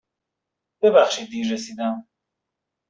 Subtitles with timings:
[0.81, 2.07] ببخشید دیر رسیدم.